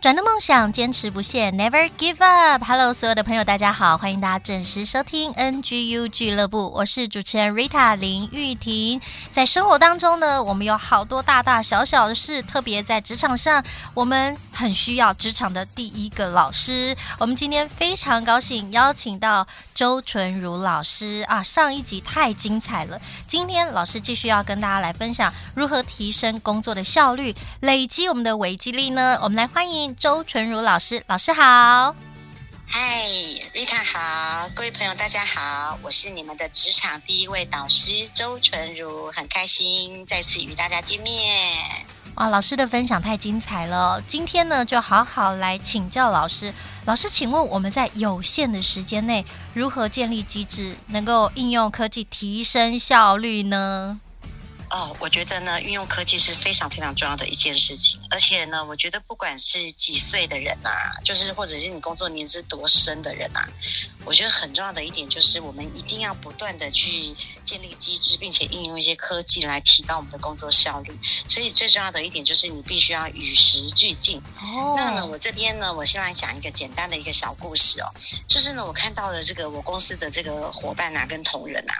[0.00, 2.64] 转动梦想，坚持不懈，Never give up。
[2.64, 8.98] Hello，所有的朋友，大家好，欢迎大家准时收听 NGU 俱乐部，我是主持人 Rita 林玉婷。
[9.30, 16.96] 在生活当中呢，我们有好多大大小小的事，特别在职场上，我们很需要职场的第一个老师。
[17.18, 29.18] 我们今天非常高兴邀请到周纯如老师啊，上一集太精彩了，今天老师继续要跟大家来分享如何提升工作的效率，累积我们的维基力呢？
[29.22, 29.89] 我们来欢迎。
[29.94, 31.94] 周纯如老师，老师好。
[32.66, 33.04] 嗨
[33.52, 41.64] ，Rita 好，各位朋友大家好，我是你们的职场第一位导师周纯如，很开心再次与大家见面。
[42.14, 46.54] 哇，老师的分享太精彩了，今天呢就好好来请教老师。
[46.86, 54.00] 老师，请问我们在有限的时间内如何建立机制，能够应用科技提升效率呢？
[54.70, 58.00] 哦，我觉得呢，运用科技是非常非常重要的一件事情。
[58.08, 63.44] 而且呢，我觉得不管是几岁的人啊，就是或者是你工作年资多深的人啊，
[64.04, 67.12] 我觉得很重要的一点就是，我们一定要不断的去
[67.42, 70.96] 建立机制，并且应用一些科技来提高我们的工作效率。
[71.28, 74.18] 所以最重要的一点就是，你必须要与时俱进。
[74.40, 77.90] 哦，那呢，我这边呢，我先来讲一个简单的一个小故事哦，
[78.28, 81.74] 就是呢，我看到了这个我公司的这个伙伴啊，跟同仁啊，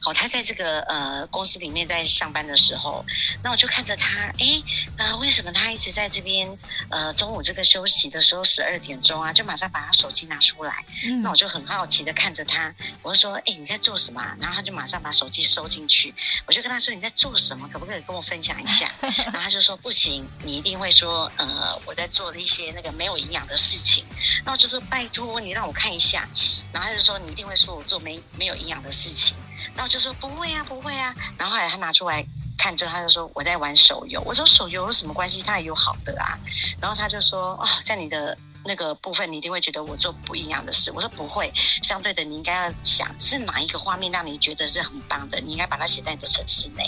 [0.00, 2.34] 好，他在这个呃公司里面在上。
[2.34, 3.06] 班的时候，
[3.44, 4.60] 那我就看着他，哎，
[4.98, 6.58] 那为什么他一直在这边？
[6.90, 10.84] 呃，中午这个休息的时候，十二点钟啊，就马上把他手机拿出来。
[11.04, 14.20] 嗯、那我就很好奇的看着他，我就说，哎，你在做什么？
[14.38, 16.14] 然后他就马上把手机收进去。
[16.46, 17.68] 我就跟他说，你在做什么？
[17.72, 18.90] 可不可以跟我分享一下？
[19.00, 24.06] 然后他就说，不行，你一定会说，呃，我在做一些那个没有营养的事情。
[24.44, 26.28] 那我就说，拜托你让我看一下。
[26.72, 29.36] 然后他就说，你一定会说我做没没有营养的事情。
[29.74, 31.14] 然后我就说，不会啊，不会啊。
[31.38, 32.24] 然后后来他拿出来。
[32.56, 35.42] 看之后他就说，我在玩手游，我说手游有什么关系？
[35.42, 36.38] 他也有好的啊。
[36.80, 40.90] 然后他就说，哦，在你的那个部分，你一定会觉得我做不一样的事。
[40.92, 41.52] 我说不会，
[41.82, 46.82] 相对的，你应该要想是哪一个画面让你觉得是很棒的，你应该把它写在你的程式内。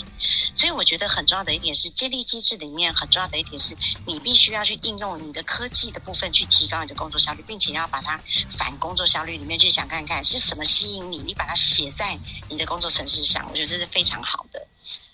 [0.55, 8.19] 所以我觉得很重要的一点是，建立机制里面很重要的一点是，你必须要去应用你的科技的部分去提高你的工作效率，并且要把它
[8.57, 12.17] 反工作效率里面去想看看是什么吸引你，你把它写在
[12.49, 14.67] 你的工作程式上，我觉得这是非常好的。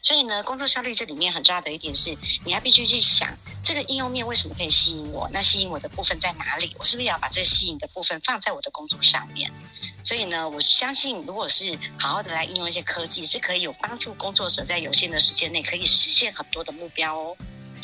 [0.03, 2.15] 所以呢，工作效率这里面很重要的一点是，
[2.45, 5.29] 你要必须去想这个应用面为什么可以吸引我？
[5.31, 6.75] 那吸引我的部分在哪里？
[6.77, 9.49] 我是不是要把这吸引的部分放在我的工作上面？
[10.03, 17.37] 所以呢，我相信如果是好好的来应用一些科技，是可以有帮助工作者在有限的时间内可以实现很多的目标哦。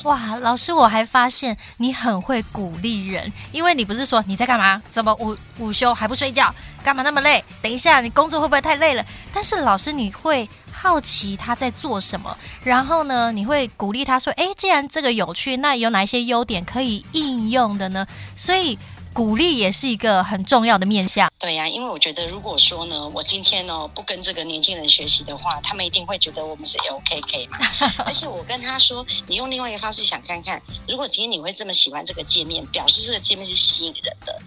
[0.04, 4.82] 哇，老师，我还发现你很会鼓励人，因为你不是说你在干嘛？
[4.90, 6.54] 怎么午午休还不睡觉？
[6.84, 7.44] 干嘛那么累？
[7.62, 9.06] 等一下，你工作会不会太累了？
[9.34, 18.06] 但是老师，你会好奇他在做什么，然后呢，你会鼓励他说：“诶，既然这个有趣，那有哪些优点可以应用的呢？”
[18.36, 18.78] 所以。
[19.20, 21.30] 鼓励也是一个很重要的面向。
[21.38, 27.58] 对呀、啊，因为我觉得，如果说呢，我今天呢不跟这个年轻人学习的话，他们一定会觉得我们是 LKK 嘛。
[28.06, 34.42] 而且我跟他说，你用另外一个方式想看看，如果今天你会这么喜欢这个界面，表示这个界面是吸引人的。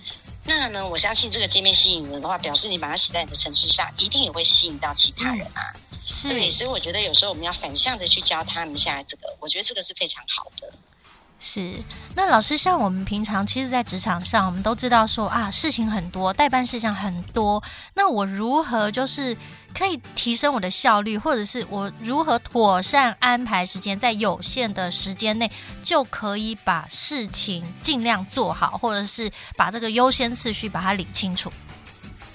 [0.44, 5.60] 那呢，我相信这个界面吸引人的话，表示你把它写在你的城市上，一定也会吸引到其他人啊。
[6.22, 10.72] 对，所以我觉得有时候我们要反向的去教他们下来这个，我觉得这个是非常好的。
[11.44, 11.74] 是，
[12.14, 17.60] 那老师，像我们平常其实，在职场上，我们都知道说啊，事情很多，待办事项很多。
[17.94, 19.36] 那我如何就是
[19.76, 25.50] 可以提升我的效率，或者是我如何妥善安排时间，在有限的时间内
[25.82, 31.52] 就可以把事情尽量做好，或者是把这个优先次序把它理清楚。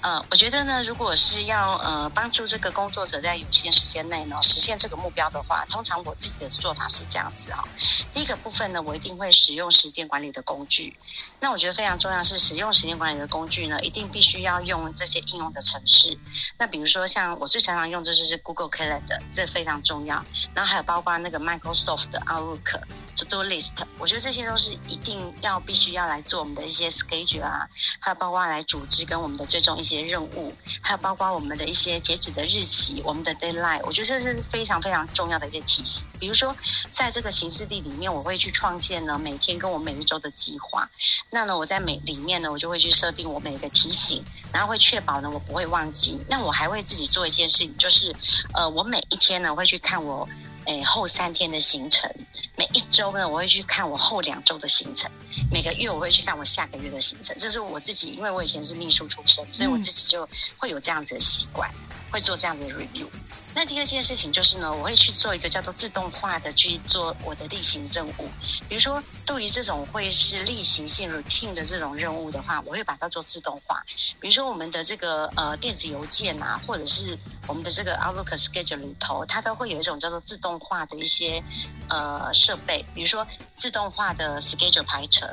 [0.00, 7.66] 呃，我觉得呢，如果是要呃帮助这个工作者在有限时间内呢实现这个目标的话，通常我自己的做法是这样子哈、
[8.12, 10.96] 第一个部分呢，我一定会使用时间管理的工具。
[11.40, 16.16] 那我觉得非常重要是使用时间管理的工具呢，一定必须要用这些应用的程式。
[16.58, 20.24] 那比如说像我最常常用的就是 Google Calendar，这非常重要。
[20.54, 22.80] 然后还有包括那个 Microsoft 的 Outlook。
[23.18, 27.68] To do list，我觉得这些都是一定要必须要来做我们的一些 schedule 啊，
[27.98, 36.06] 还有包括来组织跟我们的最终一些任务，还有包括我们的一些截止的日期，我们的 deadline，我觉得这是非常非常重要的一些提醒。
[36.20, 36.56] 比如说，
[36.88, 40.88] 在这个行事历里面，我会去创建呢每天跟我每一周的计划。
[41.30, 46.20] 那呢，我在每里面呢，我就会去设定我每一个提醒，然后会确保呢我不会忘记。
[46.28, 48.14] 那我还会自己做一件事情，就是
[48.54, 50.28] 呃，我每一天呢会去看我。
[50.68, 52.10] 诶，后三天的行程，
[52.54, 55.10] 每一周呢，我会去看我后两周的行程，
[55.50, 57.34] 每个月我会去看我下个月的行程。
[57.38, 60.28] 这是我自己，因为我以前是秘书出身，所以我自己就
[60.58, 61.70] 会有这样子的习惯。
[62.10, 63.06] 会做这样的 review。
[63.54, 68.28] 那第二件事情就是呢，我会去做一个叫做自动化的去做我的例行任务。
[68.68, 73.82] 比如说，对于这种会是例行性 routine 的这种任务的话，我会把它做自动化。
[74.20, 77.18] 比如说，我们的这个呃电子邮件啊，或者是
[77.48, 81.42] 我们的这个 Outlook schedule 里头，它都会有一种叫做自动化的一些
[81.88, 85.28] 呃设备，比如说自动化的 schedule 排程。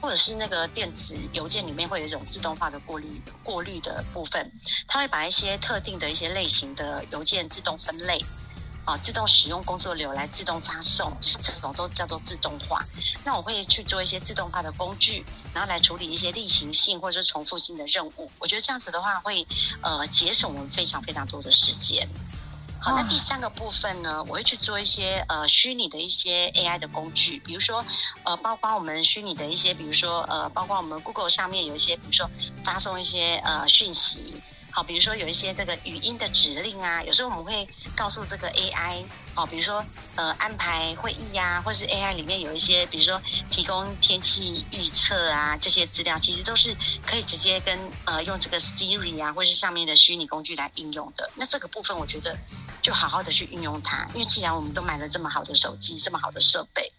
[0.00, 4.50] 或者是那个电子邮件里面会有一种自动化的过滤过滤的部分，
[4.88, 8.24] 它会把一些特定的一些类型的邮件自动分类，
[8.84, 12.84] 啊，自动使用工作流来自动发送，这种都叫做自动化。
[13.24, 18.30] 那我会去做一些自动化的工具，然后来处理一些例行性或者是重复性的任务。
[18.38, 19.46] 我觉得这样子的话会
[19.82, 22.08] 呃节省我们非常非常多的时间。
[22.82, 27.84] 好，那第三个部分呢，我会去做一些呃虚拟的一些 AI 的工具，比如说
[28.24, 32.28] 呃，包括我们虚拟的一些，比如说呃，包括我们 Google 上面有一些，比如说
[32.64, 34.42] 发送一些呃讯息。
[34.72, 39.84] 好，比如说有一些这个语音的指令啊，有时候我们会告诉这个 AI，哦，比如说
[40.14, 43.20] 呃安排会议呀、啊，或是 AI 里面有一些，比如说
[43.50, 46.74] 提供天气预测啊这些资料，其实都是
[47.04, 51.28] 可以直接跟呃用这个 Siri 啊，或是上面的虚拟工具来应用的。
[51.34, 52.38] 那这个部分我觉得
[52.80, 56.92] 就好好的去运用它，因为既然我们都买了这么好的手机，这么好的设备，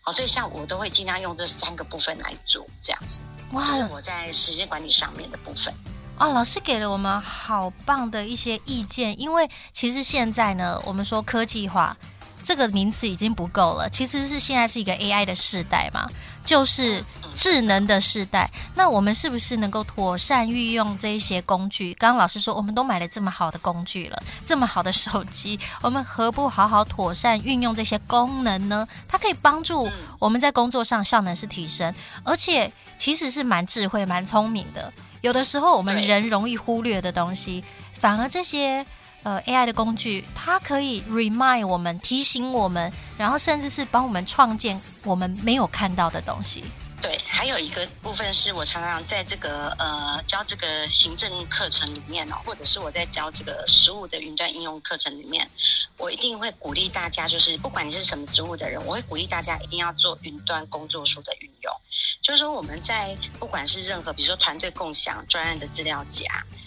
[0.00, 3.20] 好，所以像我都会尽量用这三个部分来做这样子。
[3.52, 5.72] 哇，这是我在时间管理上面的部分。
[6.20, 9.18] 哦，老师给了我们好棒的一些意见。
[9.20, 11.96] 因为其实现在呢，我们说科技化
[12.42, 16.08] 这个名词已经不够了，其实是现在是一个 AI 的时代嘛，
[16.44, 17.04] 就是
[17.34, 18.50] 智能的时代。
[18.74, 21.94] 那我们是不是能够妥善运用这一些工具？
[21.94, 28.86] 刚刚老师说，我们都买了这么好的工具了，这么好的手机，我们何不好好妥善运用这些功能呢？
[29.06, 29.88] 它可以帮助
[30.18, 31.94] 我们在工作上效能是提升，
[32.24, 34.92] 而且其实是蛮智慧、蛮聪明的。
[35.20, 38.84] 有的时候我们人容易忽略的东西，反而这些
[39.22, 46.64] 呃 AI 的工具，它可以 remind 我们、提醒我们，然后甚至是帮我们创建我们没有看到的东西。
[47.00, 55.48] 对，还有一个部分是我常常在这个呃教这个行政课程里面哦，或者是我在教这个实务的云端应用课程里面，
[55.96, 61.72] 我一定会鼓励大家，就是不管你是什么职务的人，我会鼓励大家一定要做云端工作书的运用。
[62.20, 66.24] 就是说我们在不管是任何，比如说团队共享专案的资料夹，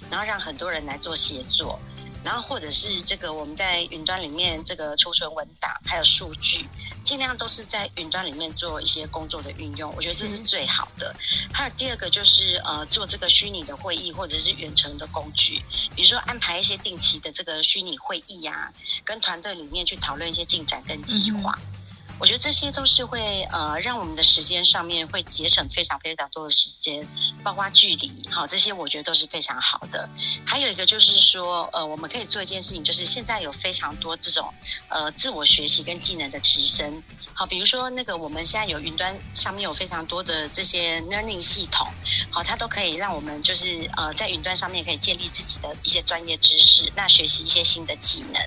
[0.09, 1.77] 然后让很多人来做协作。
[2.23, 6.65] 然后或者是这个我们在云端里面这个储存文档，还有数据，
[7.03, 11.15] 尽量都是在云端里面做一些工作的运用，我觉得这是最好的。
[11.51, 15.61] 还有第二个就是呃做这个虚拟的会议或者是远程的工具，
[15.95, 18.71] 比如说安排一些定期的这个虚拟会议呀，
[19.03, 21.57] 跟团队里面去讨论一些进展跟计划。
[21.57, 21.80] 嗯
[22.21, 27.07] 我觉得这些都是会呃让我们的时间上面会节省非常非常多的时间，
[27.43, 30.07] 包括距离，好，这些我觉得都是非常好的。
[30.45, 34.53] 还有一个就是说，呃，我们可以做一件事情，就是现在有非常多这种
[34.89, 37.01] 呃自我学习跟技能的提升，
[37.33, 41.87] 好，比如说那个我们现在有云端上面有非常多的这些 learning 系统，
[42.29, 48.39] 好，它都可以让我们就是呃在云端上面可以建立自己的一些专业知识，那学习一些新的技能。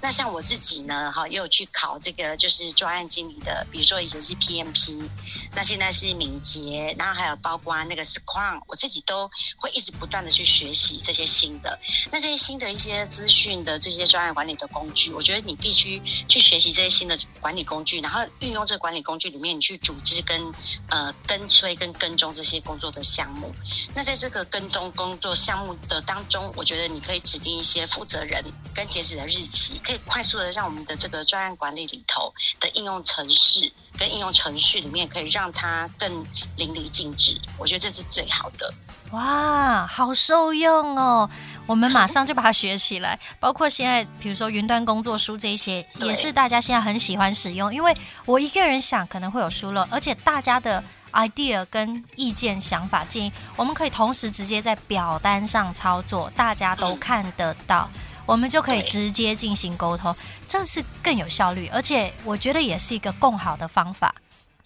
[0.00, 3.07] 那像我自己呢，哈，也有去考这个就是专案。
[3.08, 5.08] 经理的，比如说以前是 PMP，
[5.54, 11.78] 那现在是敏捷，然后还有包括那个 Scrum，我自己都会一直不断的去学习这些新的，
[12.12, 20.52] 那这些新的一些资讯的这些专案管理的工具，我觉得你必须去学习这些新的管理工具，然后运用这个管理工具里面，你去组织跟
[20.88, 23.54] 呃跟催跟跟踪这些工作的项目。
[23.94, 32.97] 那在这个跟踪工作项目的当中，我觉得你可以指定一些负责人跟截止的日期，可以快速的让我们的这个专案管理里头的应用。
[33.04, 36.10] 程式跟应用程序里面可以让它更
[36.56, 38.72] 淋漓尽致，我觉得这是最好的。
[39.12, 41.28] 哇，好受用哦！
[41.66, 43.18] 我们马上就把它学起来。
[43.40, 47.74] 包括现在，比如说云端工作书这一些，也是大家现在很喜欢使用。
[47.74, 57.88] 因为我一个人想可能会有疏漏，而且大家的 idea 跟意见、想法、建议，我们可以同时直接在表单上操作，大家都看得到。
[57.94, 60.14] 嗯我们就可以直接进行沟通，
[60.48, 64.14] 这是更有效率，而且我觉得也是一个更好的方法。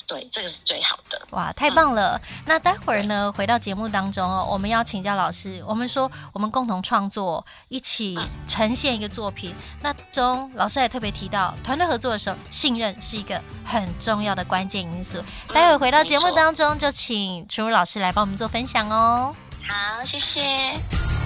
[0.05, 1.23] 对，这个是最好的。
[1.31, 2.21] 哇，太棒了！
[2.23, 5.62] 嗯、那待会儿呢，回到节目当中哦，我们要请教老师。
[5.67, 9.55] 我们说，我们共同创作，一起呈现一个作品。
[9.59, 15.19] 嗯、那中老师也特别提到，团队合作的时候，信任是一个很重要的关键因素。
[15.19, 19.35] 嗯、待会儿回到节目当中，就请楚如老师来帮我们做分享哦。
[19.67, 21.22] 好，谢谢。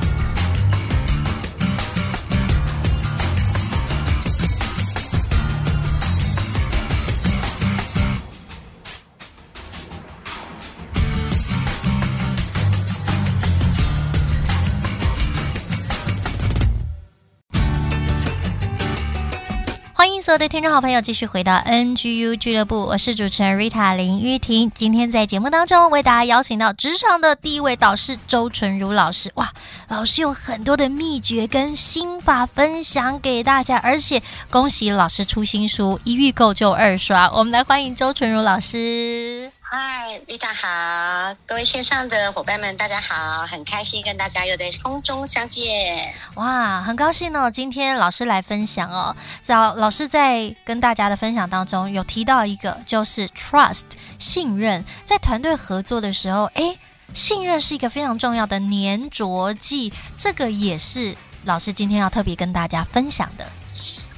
[20.26, 24.73] 所有的听众好朋友，继续回到 NGU 俱乐部，我是主持人 Rita 林玉婷。
[24.75, 29.30] 今天在节目当中为大家邀请到职场的第一位导师周纯如老师。
[29.37, 29.52] 哇，
[29.87, 37.30] 老师有很多的秘诀跟心法分享给大家，而且恭喜老师出新书，一预购就二刷。
[37.30, 39.52] 我们来欢迎周纯如老师。
[39.78, 46.14] 嗨，Rita 好，各位线上的伙伴们，大家好，很开心跟大家又在空中相见。
[46.37, 49.14] 哇，很高兴哦，今天老师来分享哦。
[49.42, 53.83] 早，老师在跟大家的分享当中有提到一个，就是 trust
[54.18, 56.78] 信任，在团队合作的时候，诶，
[57.12, 61.14] 信任是一个非常重要的粘着剂，这个也是
[61.45, 63.47] 老师今天要特别跟大家分享的。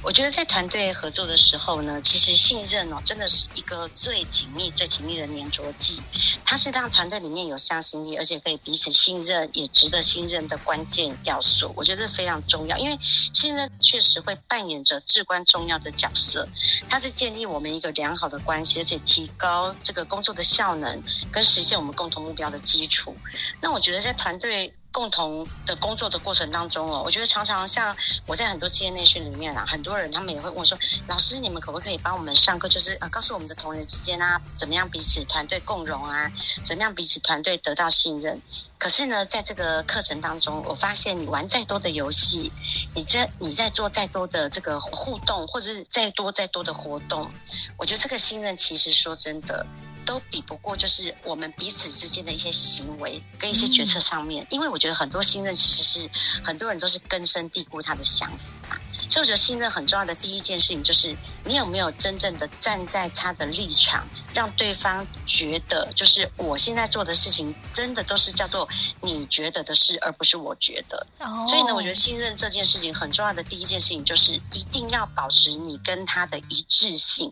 [0.01, 6.01] 我觉得在团队合作的时候呢，其实信任哦，真的是一个最紧密、最紧密的粘着剂。
[6.45, 11.71] 它是让团队里面有向心力，而且可以彼此信任，也值得信任的关键要素。
[11.75, 12.97] 我觉得非常重要，因为
[13.33, 16.47] 信任确实会扮演着至关重要的角色。
[16.87, 23.15] 它是建立我们一个良好的关系，而且提高这个工作的效能跟实现我们共同目标的基础。
[23.61, 24.73] 那我觉得在团队。
[24.91, 30.77] 共同的工作的过程当中哦，我觉得常常像我在很多企业内训里面啊，很多人他们也会问我说
[31.07, 32.67] ：“老师，你们可不可以帮我们上课？
[32.67, 36.31] 就是呃，告诉我们的同仁之间啊，怎么样彼此团队共荣啊，
[36.63, 38.41] 怎么样彼此团队得到信任？”
[38.79, 42.51] 可是呢，在这个课程当中，我发现你玩再多的游戏，
[42.95, 47.31] 你在你在做再多的这个互动，或者是再多再多的活动，
[47.77, 49.65] 我觉得这个信任其实说真的。
[50.05, 56.09] 都比不过，就是我们彼此之间的一些行为跟一些决策上面，因为我觉得很多信任其实是
[56.43, 58.29] 很多人都是根深蒂固他的想
[58.63, 58.79] 法，
[59.09, 61.15] 所以我觉得信任很重要的第一件事情就是
[61.45, 68.67] 你有没有真正的站在他的立场，让对方觉得就是我现在做的事情真的都是叫做
[69.01, 71.05] 你觉得的事，而不是我觉得。
[71.45, 77.31] 所以呢，我觉得信任这件事情很重要的第一件事情就是一定要保持你跟他的一致性。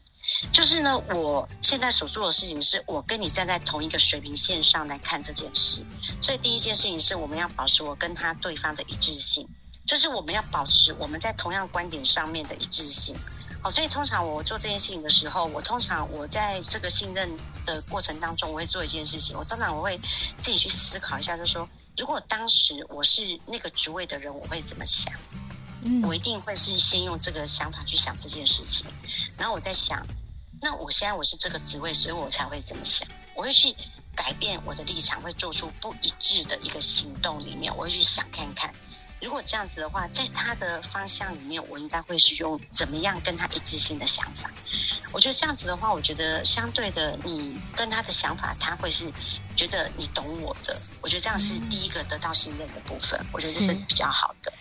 [0.52, 5.84] 就是呢，我现在所做的事情是我跟你站在同一个水平线上来看这件事，
[6.22, 9.48] 所以第一件事情是我们要保持我跟他对方的一致性，
[9.86, 13.16] 就是我们要保持我们在同样观点上面的一致性。
[13.62, 17.30] 好，所以通常我做这件事情的时候，我通常我在这个信任
[17.66, 19.98] 的过程当中，我会做一件事情，我当然我会
[20.40, 21.68] 自己去思考一下，就是说，
[21.98, 25.12] 如果当时我是那个职位的人，我会怎么想？
[26.04, 28.88] 我一定会是先用这个想法去想这件事情，
[29.38, 30.06] 然后我在想，
[30.62, 33.08] 那我现在我是这个职位，所以我才会这么想。
[33.36, 33.76] 我会去
[34.16, 38.74] 改变我的立场，会做出不一致的一个行动里面，我会去想看看，
[39.22, 44.52] 如果这样子的话，在他的方向里面，我应该会是用怎么样跟他一致性的想法。
[45.12, 49.12] 我觉得这样子的话，我觉得相对的，你跟他的想法，他会是
[49.56, 50.82] 觉得你懂我的。
[51.02, 54.52] 我觉得这样是第一个得到信任的部分，我觉得这是比较好的。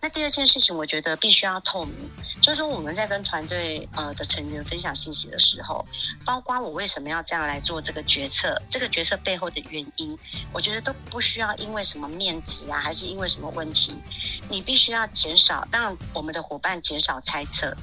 [0.00, 1.94] 那第二件事情，我觉得必须要透明，
[2.40, 5.84] 就是说我们在跟团队呃的成员分享信息的时候，
[6.24, 10.16] 包括我为什么要这样来做这个决策，这个决策背后的原因，
[10.52, 13.96] 我觉得都不需要因为什么面子啊，还是因为什么问题，
[14.48, 17.76] 你必须要减少让我们的伙伴减少猜测。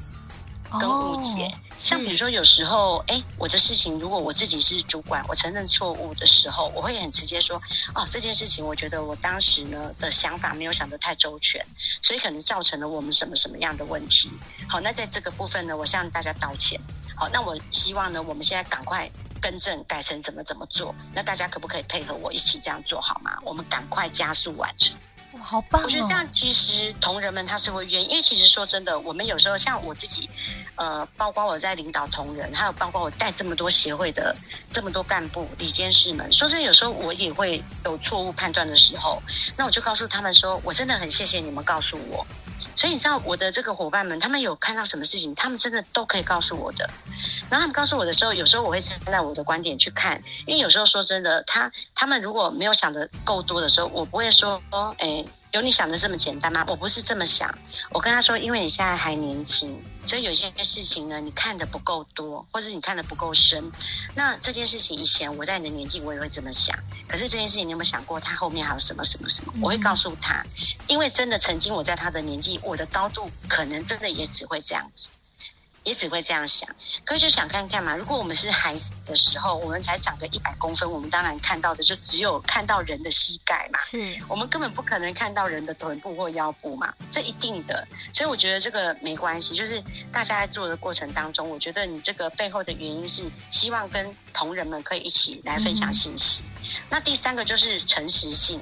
[0.80, 7.62] 跟误解，像比如说有时候，哎，我的事情如果我自己是主管，我承认错误的时候，我会很直接说，
[7.94, 11.66] 哦，这件事情我觉得我当时呢的想法没有想得太周全，
[12.02, 14.32] 所以可能造成了我们什么什么样的问题。
[14.68, 16.80] 好，那在这个部分呢，我向大家道歉。
[17.16, 19.10] 好，那我希望呢，我们现在赶快
[19.42, 20.94] 更正，改成怎么怎么做。
[21.14, 23.32] 那大家可不可以配合我一起这样做好吗？
[23.44, 24.94] 我们赶快加速完成。
[25.40, 25.84] 好棒哦！
[25.86, 30.30] 我觉得这样其实同仁们他是会愿意，因为其实说真的，我们有时候像我自己，
[30.76, 34.36] 呃，包括我在领导同仁，还有包括我带这么多协会的
[34.72, 39.22] 这么多干部、理监事们，说真的，有时候我也会有错误判断的时候，
[39.58, 42.26] 那我就告诉他们说，我真的很谢谢你们告诉我。
[42.76, 46.90] 所以你知道我的这个伙伴们，他们有看到什么事情，他们真的都可以告诉我的。
[47.50, 54.62] 然后他们告诉我的时候，有时候我会站在我的观点去看，因为有时候说真的，他他们如果没有想的够多的时候，我不会说，
[54.98, 55.24] 哎。
[55.56, 56.66] 有你想的这么简单吗？
[56.68, 57.50] 我不是这么想。
[57.90, 63.72] 我跟他说，因为你现在还年轻，所以有些事情呢，你看的不够多，或者你看的不够深。
[64.16, 66.78] 那这件事情以前我在你的年纪，我也会这么想。
[67.08, 69.54] 可是这件事情，你有没有想过，他后面还有什么什么什么？
[69.62, 70.46] 我会告诉他，
[70.88, 75.10] 因为真的曾经我在他的年纪，我的高度可能真的也只会这样子。
[75.86, 76.68] 也只会这样想，
[77.06, 77.96] 可是就想看看嘛。
[77.96, 83.80] 如果我们是孩子的时候，我们才长个一百公分，我们当然看到的就只有看到人的膝盖嘛。
[83.82, 87.88] 是，我们根本不可能看到人的臀部或腰部嘛，这一定的。
[88.12, 89.80] 所以我觉得这个没关系，就是
[90.12, 96.44] 大家在做的过程当中，我觉得你这个背后的原因是希望跟同仁们可以一起来分享信息。
[96.44, 96.62] 嗯。
[96.90, 98.60] 那第三个就是诚实性。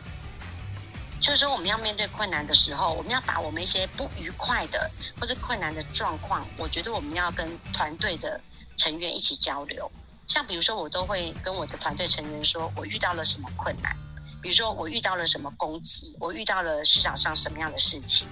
[1.24, 8.38] 就是说，我们要面对困难的时候，我们要把我们一些不愉快的或者困难的状况，我觉得我们要跟团队的
[8.76, 9.90] 成员一起交流。
[10.28, 13.96] 像比如说，我都会跟我的团队成员说，我遇到了什么困难，
[14.42, 18.28] 比如说我遇到了什么攻击，我遇到了市场上什么样的事情。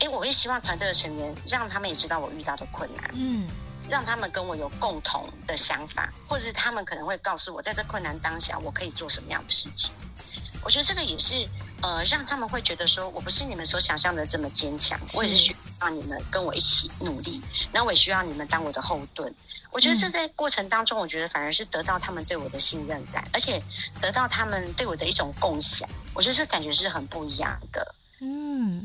[0.00, 3.46] 诶，我会希望团队的成员让他们也知道我遇到的困难，嗯，
[3.88, 9.94] 让他们跟我有共同的想法，或者是他们可能会告诉我，在这困难当下，我可以做什么样的事情。
[10.64, 11.48] 我觉得这个也是。
[11.82, 19.34] 呃，让他们会觉得说，我不是你们所想象的这么坚强，我也是需要你们跟我一起努力，然后我也需要你们当我的后盾。
[19.70, 23.62] 我觉得这在过程当中，我觉得反而是得到他们对我的信任感，而且
[24.00, 25.88] 得到他们对我的一种共享。
[26.12, 27.94] 我觉得这感觉是很不一样的。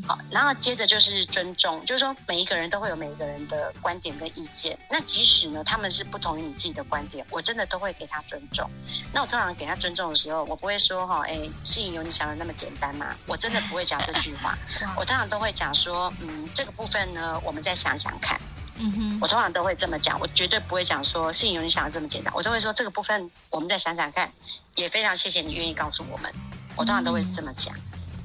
[0.06, 4.78] 嗯，好，然后接着就是尊重，就是说每一个人都会有每一个人的观点跟意见。
[4.90, 8.70] 那即使呢，他们是不同于你自己的观点，我真的都会给他尊重。
[9.14, 13.16] 那我通常给他尊重的时候，我不会说哈，哎，事情有你想的那么简单吗？
[13.26, 14.58] 我真的不会讲这句话。
[14.96, 18.40] 我通常都会讲说，嗯，这个部分呢，我们再想想看。
[18.78, 22.34] 嗯哼，我通常都会这么讲，我绝对不会讲说事情有你想的这么简单。
[22.36, 24.30] 我都会说这个部分我们再想想看。
[24.76, 26.30] 也非常谢谢你愿意告诉我们。
[26.76, 27.74] 我通常都会是这么讲。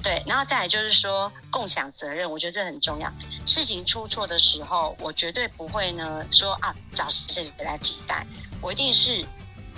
[0.03, 3.11] 对，然后再来就是说共享责任，我觉得这很重要。
[3.45, 8.25] 事情出错的时候，我绝对不会呢说啊找谁谁来替代，
[8.61, 9.23] 我一定是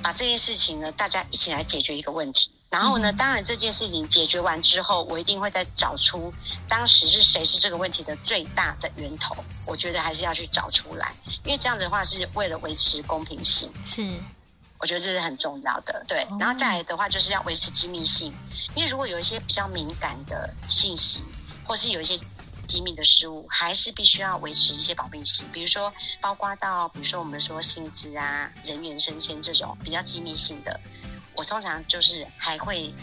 [0.01, 2.50] 把这件事情呢大家一起来解决一个问题。
[2.70, 6.34] 然后呢，当然这件事情解决完之后，我一定会再找出
[6.68, 9.36] 当时是谁是这个问题的最大的源头。
[9.63, 11.13] 我觉得还是要去找出来，
[11.44, 13.72] 因为这样子的话是为了维持公平性。
[13.86, 14.08] 是。
[14.83, 16.27] 我觉得这是很重要的，对。
[16.37, 18.33] 然后再来的话，就是要维持机密性，
[18.75, 21.22] 因为如果有一些比较敏感的信息，
[21.65, 22.19] 或是有一些
[22.67, 25.48] 机密的事物，还是必须要维持一些保密性。
[25.53, 30.77] 比如说，包括到比如说我们说薪资啊、人员升迁这种比较机密性的，
[31.33, 32.93] 我通常就是还会。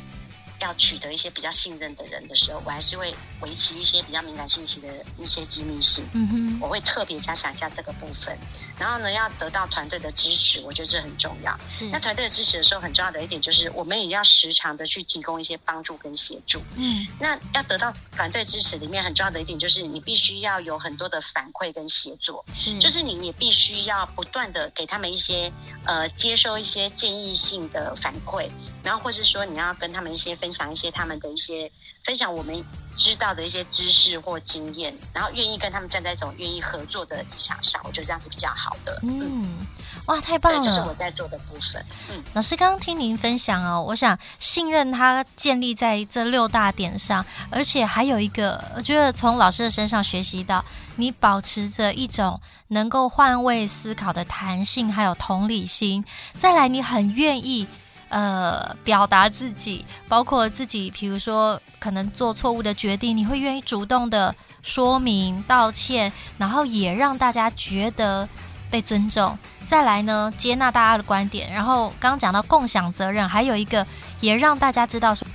[0.61, 6.07] 要取得一些比较信任的人的时候，我还是会维持一些比较敏感信息的一些机密性。
[6.13, 8.37] 嗯哼，我会特别加强一下这个部分。
[8.79, 11.59] 然后呢，要得到团队的支持，我觉得这很重要。
[11.67, 16.63] 是，那团队的支持的时候，很重要的一点就是，我们也要时常的去提供一些帮助跟协助。
[16.77, 22.45] 嗯，那要得到团队支持里面很重要的一点就是，你必须要有很多的反馈跟协作。
[22.53, 25.51] 是，就是你也必须要不断的给他们一些
[25.87, 28.47] 呃，接收一些建议性的反馈，
[28.83, 30.50] 然后或是说你要跟他们一些分。
[30.51, 31.71] 分享一些他们的一些
[32.03, 32.65] 分享我们
[32.97, 38.99] 知道的一些知识或经验，然后愿意跟他们站在一种愿意合作的立场上，我觉得这样是比较好的。
[39.05, 39.67] 嗯，嗯
[40.07, 40.61] 哇，太棒了！
[40.61, 41.87] 这是我在做的部分。
[42.11, 50.65] 嗯，老师刚刚听您分享哦，我想信任它建立在这六大点上，而且还有一个，我觉得从老师的身上学习到，
[50.97, 56.05] 你保持着一种能够换位思考的弹性，还有同理心。
[56.37, 57.69] 再来，你很愿意。
[58.11, 68.29] 呃，表达自己，包括自己，比如说可能做错误的决定，你会愿意主动的说明、道歉，然后也让大家觉得
[68.69, 69.39] 被尊重。
[69.69, 73.87] 再来呢，接纳大家的观点，然后刚刚讲到共享责任，还有一个
[74.19, 75.27] 也让大家知道说，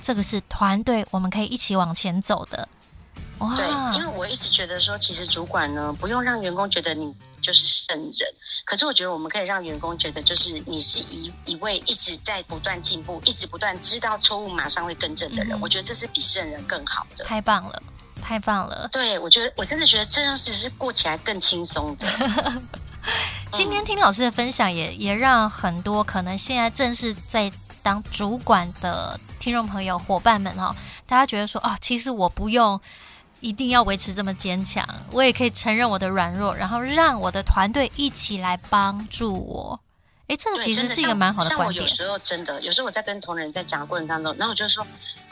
[0.00, 2.68] 这个是团队，我们可以一起往前走的。
[3.38, 3.66] 哇，对，
[3.96, 7.12] 因为我一直觉得说，其实主管呢，不用让员工觉得你。
[7.40, 15.56] 就是圣人，可是我觉得我们可以让员工觉得，就是你是一一位一直在不断进步、一直不断知道错误马上会更正的人。
[15.56, 17.24] 嗯、我觉得这是比圣人更好的。
[17.24, 17.82] 太棒了，
[18.20, 18.88] 太棒了！
[18.92, 22.06] 对，我觉得我真的觉得这样子是过起来更轻松的。
[23.52, 27.50] 今天听老师的分享也，也也让很多可能现在正是在
[27.82, 30.76] 当主管的听众朋友、伙伴们哈，
[31.06, 32.80] 大家觉得说啊，其实我不用。
[33.40, 39.80] 一定要维持这么坚强，我也可以承认我的软弱，然后让我的团队一起来帮助我。
[40.28, 41.74] 哎，这个其实是一个蛮好的观点。
[41.74, 44.80] 像我有时候真的，有时候我在跟同仁在讲的过程当中，然后我就说：“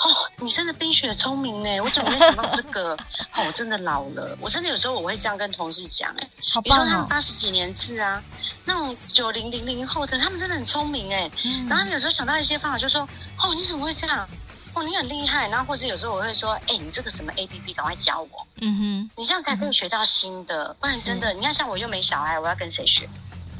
[0.00, 0.06] 哦，
[0.38, 2.94] 你真的冰雪聪明呢，我怎么会想到这个？
[3.34, 4.36] 哦，我真的老了。
[4.40, 8.20] 我真的有时候我会这样跟同事讲，哎，好棒哦，比如说他们八十几年次啊，
[8.64, 11.30] 那种九零零零后的，他们真的很聪明哎。
[11.44, 14.28] 嗯，然后你有时候想到一些方法，就说：哦，你怎么会这样？
[14.74, 15.48] 哦，你很厉害。
[15.48, 18.46] 然后或者有时候我会说，哎，你这个什么 APP，赶快教我。
[18.60, 23.08] 嗯哼，你这样才可以学到新的，不然真的，你看像我又没小孩，我要跟谁学？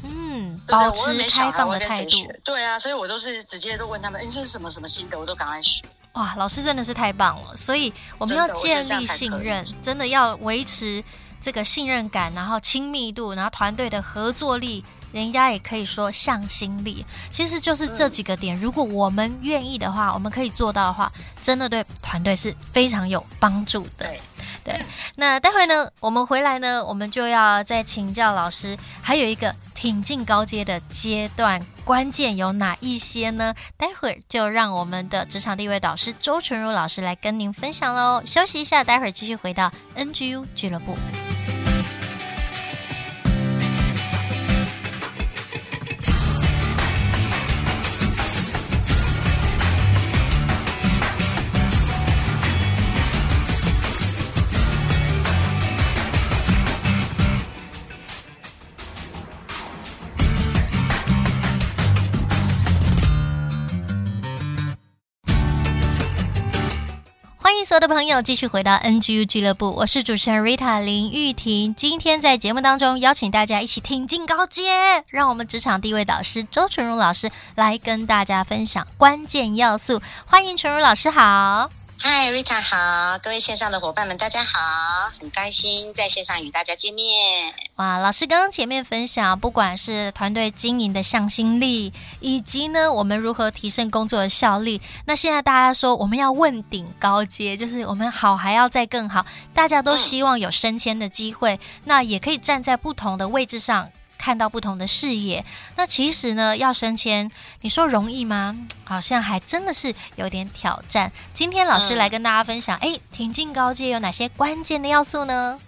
[0.03, 2.31] 嗯，对保持开放的态度。
[2.43, 5.83] 对啊，所以我都是直接都问他们，哎，这是什么什么新的，我都赶快学。
[6.13, 11.03] 哇，老师真的是太棒了，所以我们要建立信任，真的要维持
[11.41, 14.83] 这个信任感，然后亲密度，然后团队的合作力。
[15.11, 18.59] 人家也可以说向心力，其实就是这几个点。
[18.59, 24.09] 如果我们愿意的话，我们可以做到的话，真的对团队是非常有帮助的。
[24.63, 24.79] 对，
[25.15, 33.55] 那待会呢，我们回来呢，我们就要再请教老师，还有一个挺进高阶的阶段，关键有哪一些呢？
[33.77, 38.21] 待会儿就让我们的职场地位导师周纯如老师来跟您分享喽。
[38.25, 40.95] 休息一下，待会儿继续回到 NGU 俱乐部。
[67.69, 71.75] 所有的朋友，继续回到 NGU 俱乐部，我是主持人 Rita 林玉婷。
[71.75, 80.01] 今天在节目当中邀请大家一起挺进高阶，让我们职场第一位导师周纯如老师来跟大家分享关键要素。
[80.25, 81.69] 欢迎纯如老师好。
[82.01, 87.53] 嗨，Rita 好，各位线上的伙伴们，大家好，很开心在线上与大家见面。
[87.75, 103.89] 哇，老师刚刚前面分享，不管是团队经营的向心力，以及呢我们如何提升工作的效率，那现在大家说我们要问鼎高阶，就是我们好还要再更好，大家都希望有升迁的机会，嗯、那也可以站在不同的位置上。
[104.19, 105.43] 看到不同的视野，
[105.77, 108.55] 那其实呢，要升迁，你说容易吗？
[108.83, 111.11] 好像还真的是有点挑战。
[111.33, 115.59] 今天老师来跟大家分享，哎、嗯，挺进高阶有哪些关键的要素呢？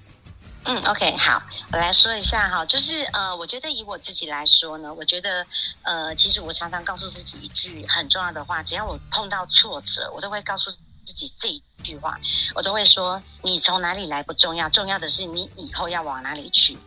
[0.65, 5.43] 嗯，OK，好，我来说一下哈，就是呃，我觉得以我自己来说呢，我觉得
[5.81, 10.69] 呃，其实我常常告诉自己一句很重要的话，只要我碰到挫折，我都会告诉
[11.03, 12.15] 自己这一句话，
[12.53, 16.77] 我都会说，你从哪里来不重要，重要的是你以后要往哪里去。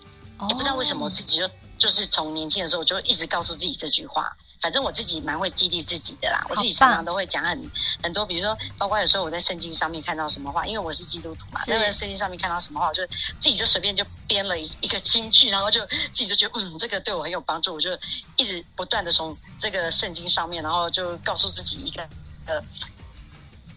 [0.48, 6.44] 也不知道为什么我自己就就是从年轻的时候就一直告诉自己这句话，反正我自己蛮会激励自己的啦。
[6.48, 7.70] 我自己常常都会讲很
[8.02, 17.90] 很多，比如说，包括有时候我在圣经上面看到什么话，因为我是基督徒嘛，那个圣经上面看到什么话，我就自己就随便就编了一一个金句，然后就自己就觉得嗯，这个对我很有帮助，我就
[18.36, 22.02] 一直不断的从这个圣经上面，然后就告诉自己一个
[22.46, 22.62] 呃。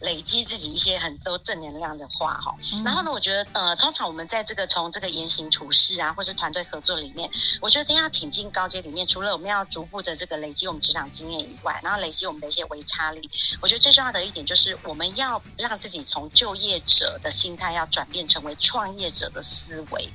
[0.02, 2.56] 累积自己一些很多正能量的话哈，
[2.86, 7.30] 然后呢，我觉得呃，通常我们在这个从这个言行处事啊，或是团队合作里面，
[7.62, 13.30] 我觉得要挺进高阶里面，除了我们要逐步的这个累积我们职场经验以外，然后累积我们的一些微差力，
[13.62, 20.12] 我觉得最重要的一点就是我们要让自己从就业者的心态要转变成为创业者的思维。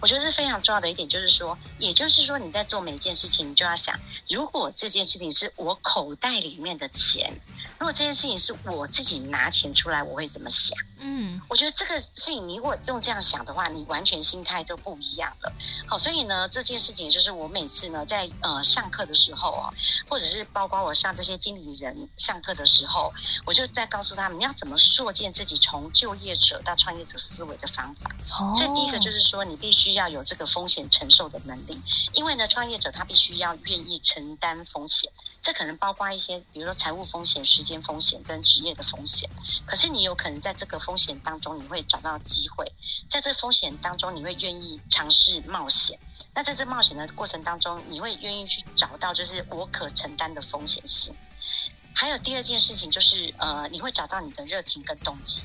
[0.00, 7.40] 我觉得是非常重要的一点，就是说，也就是说，你在做每件事情，你就要想，如果这件事情是我口袋里面的钱，
[7.78, 10.76] 如果这件事情是我自己拿钱出来，我会怎么想？
[11.00, 15.52] 嗯，我觉得这个事情，你如果用这样想的话，你完全心态就不一样了。
[15.86, 19.70] 好，所以呢，这件事情就是我每次呢在呃上课的时候哦，
[20.08, 23.12] 或者是包括我上这些经理人上课的时候，
[23.44, 28.10] 我就在告诉他们，你要怎么塑建自己从就业者到创业者思维的方法。
[28.40, 31.80] 哦，所以第一个就是说，你必须要有这个风险承受的能力，
[32.12, 35.10] 因为呢，创业者他必须要愿意承担风险。
[35.40, 39.30] 这可能包括一些，比如说财务风险、时间风险跟职业的风险。
[39.64, 42.64] 可是你有可能在这个风险当中，你会找到机会；
[43.10, 45.98] 在这风险当中，你会愿意尝试冒险。
[46.34, 51.14] 那在这冒险的过程当中，你会愿意去找到就是我可承担的风险性。
[51.94, 55.44] 还有第二件事情就是，呃，你会找到你的热情跟动机。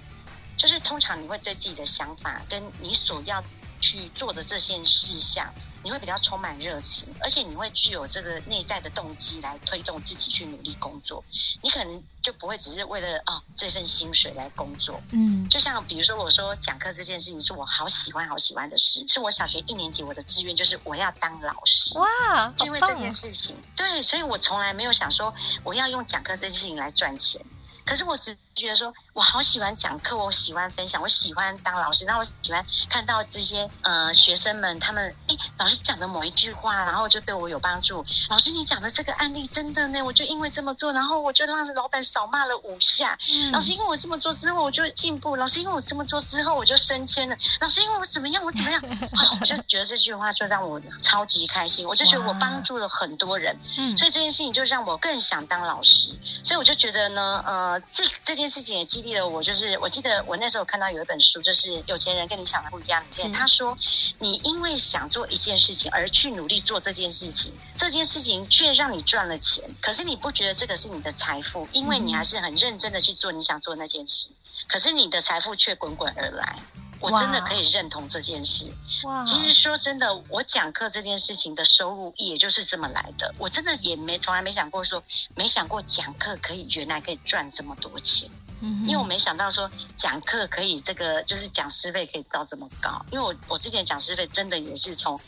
[0.55, 3.43] 就是通常你会对自己的想法跟你所要
[3.83, 5.53] 去做的这些事项。
[5.85, 11.21] 你会比较充满热情，而且你会具有这个内在的动机来推动自己去努力工作。
[11.61, 14.97] 你可能就不会只是为了啊、哦、这份薪水来工作。
[15.11, 21.99] 嗯，就像比如说我说讲课这件事情是我好喜欢好喜欢的事，是我小学一年级我的志愿就是我要当老师。
[21.99, 25.33] 哇，就因为这件事情，对，所以我从来没有想说
[25.65, 27.45] 我要用讲课这件事情来赚钱。
[27.85, 32.05] 可是我只觉得说，我好喜欢讲课，我喜欢分享，我喜欢当老师。
[32.05, 38.03] 那我喜欢看到这些呃学生们，他们诶，老师讲的某一句话，然后就对我有帮助。
[38.29, 43.17] 老师，你讲的这个案例真的呢，我就因为这么做，然后我就让老板少骂了五下。
[43.29, 45.35] 嗯、老师，因为我这么做之后，我就进步。
[45.35, 47.35] 老师，因为我这么做之后，我就升迁了。
[47.59, 48.79] 老师，因为我怎么样，我怎么样？
[48.85, 51.87] 哦、我就觉得这句话就让我超级开心。
[51.87, 56.09] 我就觉得我帮助了很多人，嗯，所以这件事情就让我更想当老师。
[56.43, 58.43] 所以我就觉得呢，呃，这这件。
[58.43, 59.41] 件事情也激励了我。
[59.41, 63.77] 就是我记得我那时候看到有一本书，就是《有钱人跟你想的不一样》里面，他说，
[64.19, 74.29] 你因为想做一件事情而去努力做这件事情，这件事情却让你赚了钱，可是你不觉得这个是你的财富，因为你还是很认真的去做你想做那件事，
[74.67, 76.59] 可是你的财富却滚滚而来。
[76.99, 78.71] 我真的可以认同这件事。
[79.03, 79.21] 哇！
[79.25, 83.35] 其实说真的，我讲课这件事情的收入也就是这么来的。
[83.37, 85.03] 我真的也没从来没想过说，
[85.35, 88.29] 没想过讲课可以原来可以赚这么多钱。
[88.63, 93.05] 嗯，因为我没想到说讲课可以这个就是讲师费可以到这么高。
[93.11, 95.19] 因为我我之前讲师费真的也是从。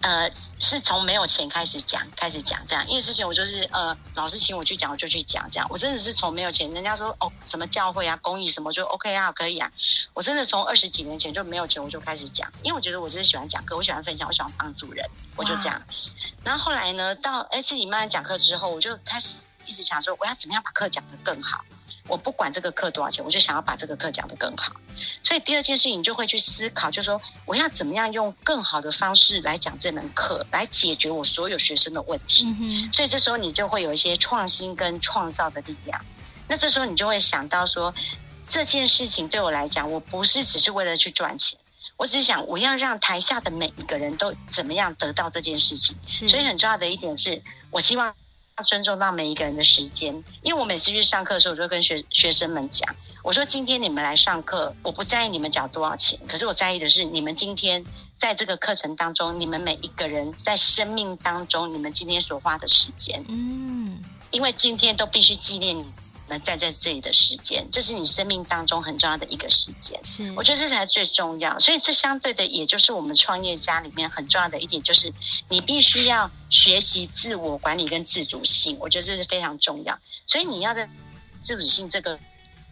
[0.00, 2.86] 呃，是从没有钱开始讲，开始讲这样。
[2.86, 5.66] 因为之前我就是呃，老师请我去讲，我就去讲这样。
[5.70, 9.72] 我真的是从没有钱，人家说哦，什么教会啊、公益什么就 OK 啊，可以啊。
[10.12, 15.02] 我真的从二十几年前就没有钱，我就开始讲，因为我觉得我就是喜欢讲课，我喜欢分享，我喜欢帮助人，
[15.36, 15.82] 我就这样。
[16.44, 21.64] 然后后来呢，到哎自己慢慢讲课之后，我就开始一直想说，我要怎么样把课讲得更好。
[22.06, 24.72] 我不管这个课多少钱，我就想要把这个课讲得更好。
[25.22, 32.44] 所以第二件事情，你就会去思考，就是说我要怎么样用更好的方式来讲这门课，来解决我所有学生的问题。
[32.46, 32.92] 嗯。
[32.92, 36.04] 所以这时候你就会有一些创新跟创造的力量。
[36.46, 37.92] 那这时候你就会想到说，
[38.46, 41.58] 这件事情对我来讲，我不是只是为了去赚钱，
[41.96, 45.96] 我只是想我要让台下的每一个人都怎么样得到这件事情。
[46.04, 48.14] 所以很重要的一点是，我希望。
[48.56, 52.88] 要尊重到每一个人的时间，因为我每次去上课的时候，我就跟学学生们讲，
[53.24, 57.84] 我说今天你们来上课，我不在意你们缴多少钱，可是我在意的是你们今天
[58.16, 65.84] 在这个课程当中，你们每一个人在生命当中，你们今天所花的时间，嗯，因为今天都必须纪念你。
[66.26, 69.98] 那站在这里的时间，这是你生命当中很重要的一个时间。
[70.04, 71.58] 是，我觉得这才是最重要。
[71.58, 75.12] 所以这相对的，也就是我们创业家里面很重要的一点，就是
[75.48, 78.76] 你必须要学习自我管理跟自主性。
[78.80, 79.98] 我觉得这是非常重要。
[80.26, 80.88] 所以你要在
[81.40, 82.18] 自主性这个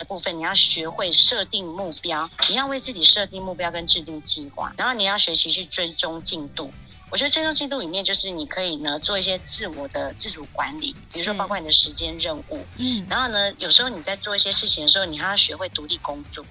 [0.09, 6.73] 部分，你要学会设定目标，你要为自己设定目标跟制定计划，然后你要学习去追踪进度。
[7.13, 16.43] 我觉得追踪进度里面，就是你可以呢做一些自我的自主管理，比如说包括你的时间任务，嗯，然后呢，有时候你在做一些事情的时候，你还要学会独立工作，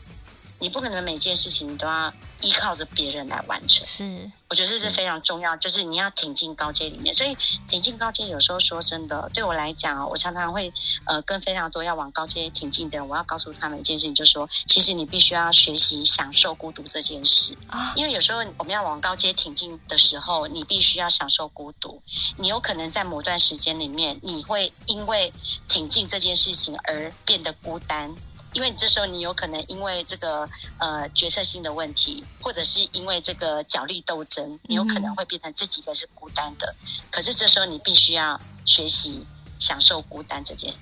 [0.59, 4.31] 你不可能每件事情你都要依靠着别人来完成，是。
[4.49, 7.13] 我觉得这是非常重要，就是你要挺进高阶里面。
[7.13, 7.33] 所以
[7.69, 10.73] 挺进高阶，有时候说真的，对我来讲，我常常会
[11.05, 17.93] 呃跟非常多要往高阶挺进的人，我要告诉他们一件事情，就是说，其实你必须要学习享受孤独这件事啊。
[17.95, 22.01] 因为有时候我们要往高阶挺进的时候，你必须要享受孤独。
[22.35, 25.31] 你有可能在某段时间里面，你会因为
[25.69, 28.13] 挺进这件事情而变得孤单。
[28.53, 36.75] 因为你这时候你有可能因为这个呃决策性的问题，或者是因为这个角力斗争，你有可能会变成自己一个是孤单的。
[37.09, 39.25] 可是这时候你必须要学习
[39.59, 40.73] 享受孤单这件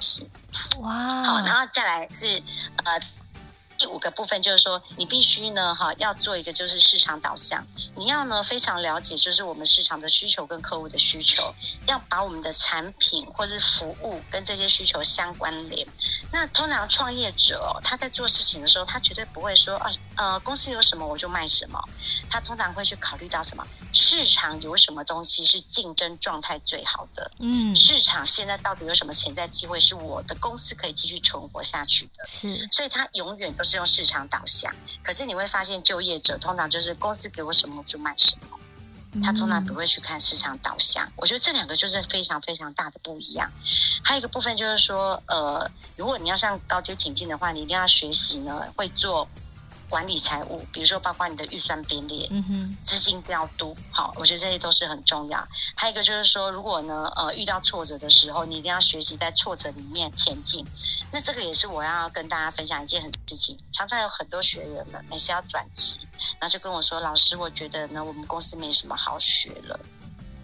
[0.00, 0.26] 事。
[0.78, 1.22] 哇！
[1.24, 2.42] 好，然后再来是
[2.84, 3.00] 呃。
[3.78, 7.64] 第五个部分就是说，你必须呢，哈，要做一个就是市场导向。
[7.94, 11.54] 你要呢非常了解，就是我们市场的需求跟客户的需求，
[11.86, 15.86] 要把我们的产品或是服务跟这些需求相关联。
[16.32, 21.80] 那通常创业者哦，他在做事情的时候，他绝对不会说啊，呃，公司有什么我就卖什么。
[22.28, 23.64] 他通常会去考虑到什么？
[23.92, 27.30] 市场有什么东西是竞争状态最好的？
[27.38, 32.24] 嗯，市场现在到底有什么潜在机会是我的公司可以继续存活下去的？
[32.26, 33.78] 是，所以他永远都是。
[33.78, 38.58] 用市场导向，可是你会发现，就业者通常就是公司给我什么我就卖什么，
[39.22, 41.08] 他通常不会去看市场导向。
[41.14, 43.48] 我觉得这两个就是非常非常大的不一样。
[44.02, 49.28] 还有一个部分就是说，呃，如果你要上高阶挺进的话，你一定要学习呢，会做。
[49.88, 55.48] 管理财务，比如说包括你的预算编列、嗯哼，资金调度，好，我觉得这些都是很重要。
[55.74, 60.64] 还有一个就是说，如果呢，呃，遇到挫折的时候，你一定要学习在挫折里面前进。
[61.10, 63.58] 那这个也是我要跟大家分享一件很事情。
[63.72, 65.96] 常常有很多学员们每次要转职，
[66.38, 69.78] 然后就跟我说：“老师，我觉得呢，我们公司没什么好学了。”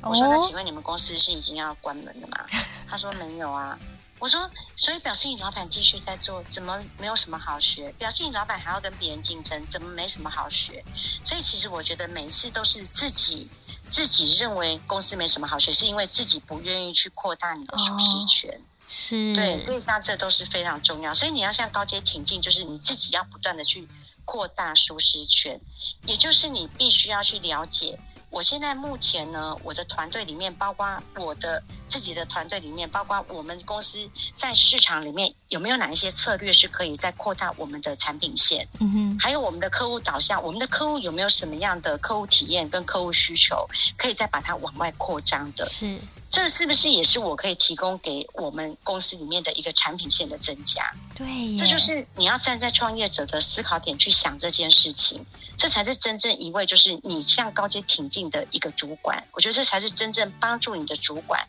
[0.03, 2.47] 我说：“那请问你们公司是已经要关门了吗？”
[2.89, 3.79] 他说：“没有啊。”
[4.25, 7.93] 我说，所以表示你老板继续在做，怎么没有什么好学？
[7.99, 10.83] 表示你老板还要跟别人竞争，怎么没什么好学？
[11.23, 13.47] 所以其实我觉得每次都是自己
[13.87, 18.51] 自己认为公司没什么好学，是因为自己不愿意去扩大你的舒适圈。
[18.51, 21.13] 哦、是对，所以像这都是非常重要。
[21.13, 23.87] 所以你要向高阶挺进，就是你自己要不断的去
[24.25, 25.61] 扩大舒适圈，
[26.07, 31.63] 也就是你必须要去了解，我现在目前呢，我的团队里面包括我的。
[31.87, 38.66] 自己的团队里面，包括我们公司在市场里面有没有哪一些策略是可以再扩大我们的产品线？
[38.81, 45.64] 嗯哼，还有我们的客户导向，我们的客户有没有什么样的客户体验跟客户需求，可以再把它往外扩张的？
[45.66, 45.99] 是。
[46.31, 50.83] 这是不是也是我可以提供给我们公司里面的一个产品线的增加？
[51.14, 55.25] 对，这就是你要站在创业者的思考点去想这件事情，
[55.57, 59.23] 这才是真正一位就是你向高阶挺进的一个主管。
[59.31, 61.40] 我觉得这才是真正帮助你的主管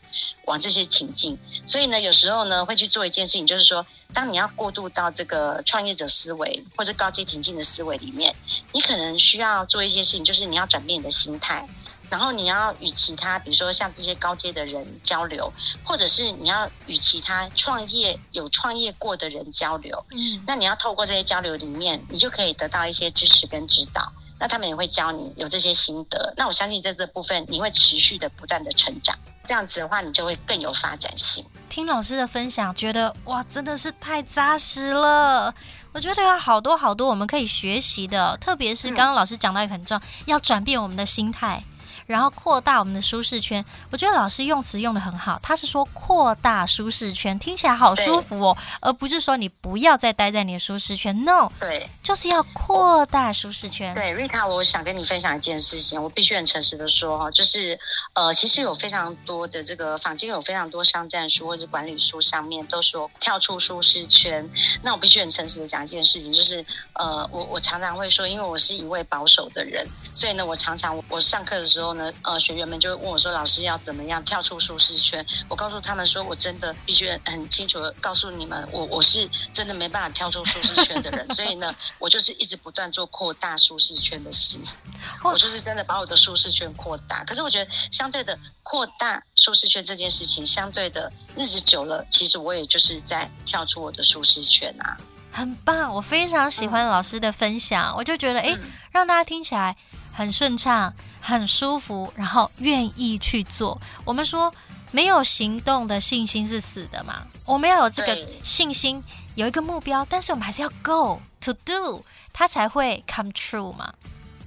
[0.46, 1.38] 往这些情境。
[1.66, 8.34] 所以呢，有时候呢会去做一件事情，就是说，当你要过渡到这个创业者思维或者高阶情境的思维里面，
[8.72, 11.68] 你可能需要做一些事情，就是你要转变你的心态。
[12.08, 24.12] 然后你要与其他，比如说像这些高阶的人交流，或者是你要与其他创业有创业过的人交流，嗯，那你要透过这些交流里面，你就可以得到一些支持跟指导。
[24.38, 26.32] 那他们也会教你有这些心得。
[26.36, 31.44] 那我相信在这部分你会持续的不断的成长，这样子的话，你就会更有发展性。
[31.68, 35.54] 听老师的分享，觉得哇，真的是太扎实了。
[35.92, 41.62] 我觉得有好多好多我们可以学习的，特别是刚刚老师讲到一个很重要，嗯，要转变我们的心态。
[42.06, 51.24] 然后扩大我们的舒适圈，我觉得老师用词用的很好，他是说扩大舒适圈，听起来好舒服哦，而不是说你不要再待在你的舒适圈。
[51.24, 53.92] No，对，就是要扩大舒适圈。
[53.94, 57.76] 对，Rita，我想跟你分享一件事情，我必须很诚实的说哈，就是
[58.12, 64.48] 呃，其实有非常多的这个坊间有非常多商战书或者管理书上面都说跳出舒适圈。
[64.82, 71.95] 那我必须很诚实的讲一件事情，就是呃，我我常常会说，因为我是一位保守的人，所以呢，我常常我上课的时候。
[72.22, 81.28] 呃，学员们就问我说：“老师要怎么样跳出舒适圈？”我告诉他们说：“我真的必须很清楚的告诉你们，我我是真的没办法跳出舒适圈的人。
[81.34, 84.58] 所以呢，我就是一直不断做扩大舒适圈的事。
[85.22, 87.22] 我就是真的把我的舒适圈扩大。
[87.24, 94.96] 可是我觉得，相对的扩大舒适圈这件事情，相对的日子久了，其实我也就是在跳出我的舒适圈啊。
[95.32, 97.92] 很棒，我非常喜欢老师的分享。
[97.92, 99.76] 嗯、我就觉得，哎、嗯，让大家听起来。”
[100.16, 100.94] 很顺畅，
[101.26, 103.80] 很舒服，然后愿意去做。
[104.04, 104.54] 我们说，
[104.92, 107.24] 没有行动的信心是死的嘛？
[107.44, 109.02] 我们要有这个信心，
[109.34, 113.92] 有一个目标，但是我们还是要 go to do，它才会 come true 嘛。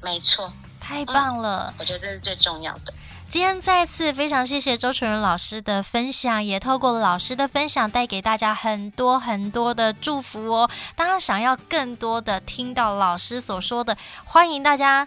[0.01, 2.93] 没错，太棒了，嗯，我觉得这是最重要的。
[3.27, 10.69] 今天再次非常谢谢周纯仁老师的分享，也透过老师的分享带给大家很多很多的祝福哦。
[10.95, 15.05] 大家，想要更多的听到老师所说的，欢迎大家。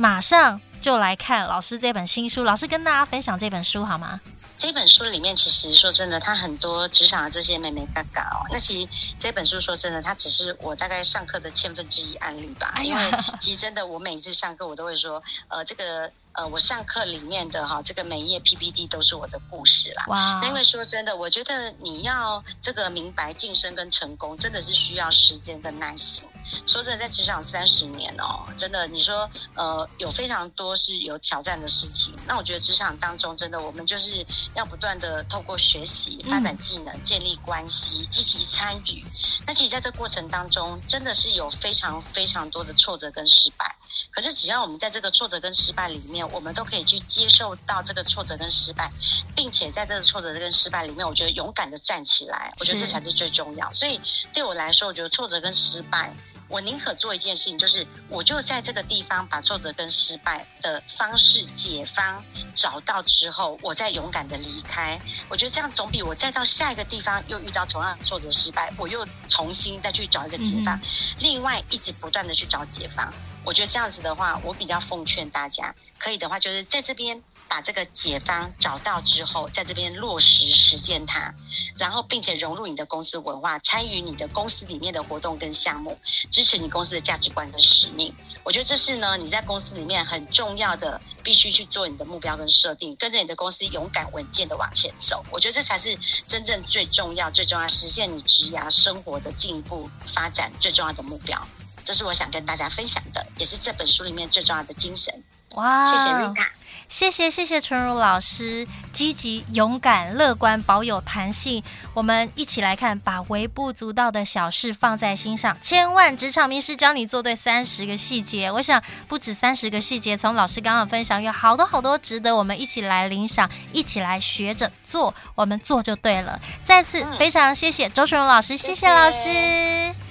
[0.00, 4.20] 马上就来看老师这本新书，老师跟大家分享这本书好吗？
[4.56, 8.46] 这本书里面其实说真的，它很多职场的这些妹妹嘎嘎哦。
[8.50, 8.88] 那其实
[9.18, 12.74] 这本书说真的，它只是我大概上课的千分之一案例吧。
[12.82, 13.02] 因为
[13.38, 16.10] 其实真的，我每次上课我都会说，呃，这个。
[16.32, 20.04] 呃，我上课里面的哈，这个每一页 PPT 都是我的故事啦。
[20.08, 20.40] 哇！
[20.44, 26.24] 因为说真的，我觉得你要这个明白晋升跟成功，真的是需要时间跟耐心。
[26.66, 32.16] 说真的，在职场三十年哦，真的，你说呃，有非常多是有挑战的事情。
[32.24, 39.04] 那我觉得职场当中，真的我们就是要不断的透过学习、发展技能、建立关系、积极参与。
[39.46, 43.76] 那其实在这过程当中，真的是有非常非常多的挫折跟失败。
[44.10, 48.90] 可是，只要我们在这个挫折跟失败里面，我们都可以去接受到这个挫折跟失败，
[49.34, 53.72] 并且在这个挫折跟失败里面，我觉得勇敢的站起来，我觉得这才是最重要。
[53.72, 54.00] 所以
[54.32, 56.14] 对我来说，我觉得挫折跟失败，
[56.48, 64.98] 我宁可做一件事情，就是我就在这个地方把挫折跟失败的方式解方找到之后，我再勇敢的离开。
[65.28, 70.82] 我觉得这样总比我再到下一个地方又遇到同样的挫折失败，我又重新再去找一个解方，嗯、
[71.18, 73.12] 另外一直不断的去找解方。
[73.48, 81.34] 我觉得这样子的话，我比较奉劝大家，可以的话，就是在这边把这个解方找到之后，在这边落实实践它，
[81.78, 85.98] 然后并且融入你的公司文化，参与你的公司里面的活动跟项目，
[86.30, 88.14] 支持你公司的价值观跟使命。
[88.44, 95.24] 我觉得这是呢，你在公司里面很重要的，必须去做你的目标跟设定，跟着你的公司勇敢稳健的往前走。
[95.30, 101.42] 我觉得这才是真正最重要、最重要实现你职涯生活的进步发展最重要的目标。
[101.88, 105.24] 这是我想跟大家分享的，也是这本书里面最重要的精神。
[105.54, 106.46] 哇，谢谢 Rita，
[106.86, 111.64] 谢谢谢谢纯如老师，积极、勇敢、乐观，保有弹性。
[111.94, 118.50] 我们一起来看，把微不足道的小事放在心上，千万职场名师教你做对三十个细节。
[118.50, 126.38] 我想不止三十个细节，从老师刚刚分享，有好多好多值得我们一起来领赏，一起来学着做，我们做就对了。
[126.62, 130.07] 再次非常谢谢周纯如老师，谢谢，谢谢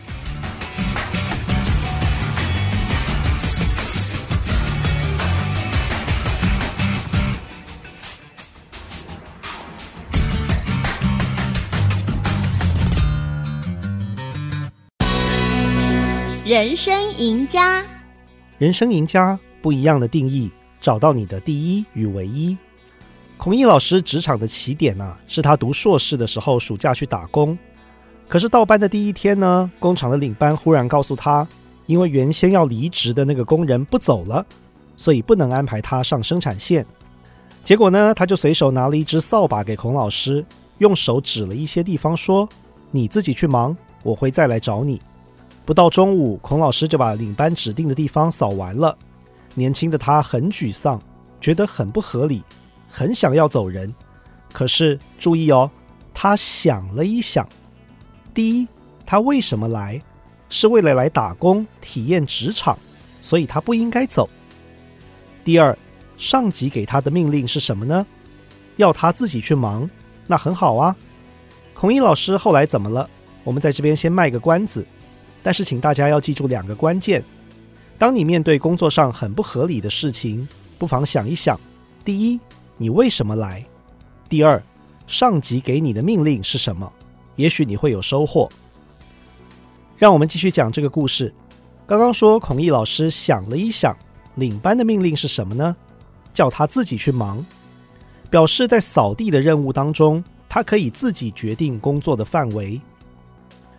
[16.48, 17.86] 人生赢家，
[18.58, 22.58] 人生赢家不一样的定义，找到你的第一与唯一。
[23.36, 27.58] 孔毅老师职场的起点啊，是他读硕士的时候暑假去打工。
[28.30, 31.46] 可是到班的第一天呢，工厂的领班忽然告诉他，
[31.86, 34.46] 因为原先要离职的那个工人不走了，
[34.96, 36.86] 所以不能安排他上生产线。
[37.62, 40.46] 结果呢，他就随手拿了一只扫把给孔老师，
[40.78, 42.48] 用手指了一些地方，说
[42.90, 45.02] ：“你自己去忙，我会再来找你。”
[45.68, 48.98] 不到中午，孔老师就把领班指定的地方扫完了。
[49.54, 50.98] 年轻的他很沮丧，
[51.42, 52.42] 觉得很不合理，
[52.90, 53.94] 很想要走人。
[54.54, 55.70] 可是注意哦，
[56.14, 57.46] 他想了一想：
[58.34, 58.68] 第一，
[59.06, 60.02] 他为什么来？
[60.48, 62.80] 是为了来打工、体验职场，
[63.20, 64.30] 所以他不应该走。
[65.44, 65.78] 第二，
[66.18, 68.08] 上级给他的命令是什么呢？
[68.78, 69.90] 要他自己去忙，
[70.28, 70.96] 那很好啊。
[71.74, 73.10] 孔毅老师后来怎么了？
[73.44, 74.88] 我们在这边先卖个关子。
[75.48, 77.24] 但是，请大家要记住两个关键：
[77.98, 80.46] 当你面对工作上很不合理的事情，
[80.78, 81.58] 不妨想一想：
[82.04, 82.38] 第一，
[82.76, 83.66] 你为什么来？
[84.28, 84.62] 第二，
[85.08, 86.92] 上级给你的命令是什么？
[87.38, 88.50] 也许你会有收获。
[89.98, 91.34] 让我们继续讲这个故事。
[91.86, 93.96] 刚刚说，孔毅老师想了一想，
[94.36, 95.74] 领班的命令是什么呢？
[96.34, 97.42] 叫他自己去忙，
[98.30, 102.82] 表示在扫地的任务当中，他可以自己决定工作的范围。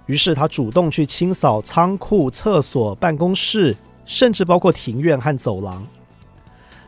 [0.08, 5.86] 于是他主动去清扫仓库、厕所、办公室，甚至包括庭院和走廊。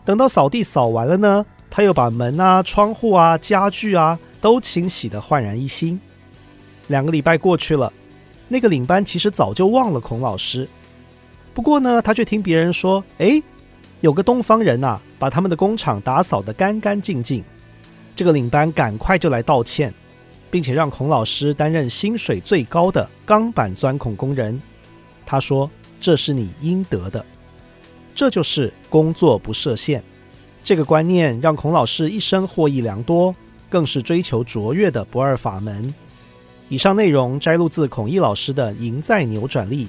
[0.06, 6.00] 等到扫地扫完了呢，他又把门啊、窗户啊、家具啊都清洗得焕然一新。
[6.88, 7.92] 两个礼拜过去了，
[8.48, 10.66] 那个领班其实早就忘了孔老师。
[11.52, 13.42] 不过呢，他却听别人说：“哎，
[14.00, 17.44] 有个东方人呐，把他们的工厂打扫得干干净净。”
[18.16, 19.92] 这个领班赶快就来道歉。
[20.50, 24.60] 并且让孔老师担任薪水最高的钢板钻孔工人。
[25.24, 25.70] 他说
[26.00, 27.24] ：“这是你应得的。”
[28.14, 30.02] 这就是工作不设限。
[30.62, 33.34] 这个观念让孔老师一生获益良多，
[33.68, 35.94] 更是追求卓越的不二法门。
[36.68, 39.86] 以上内容摘录自孔毅老师的《赢在扭转力》，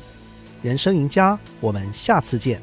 [0.62, 1.38] 人生赢家。
[1.60, 2.62] 我们下次见。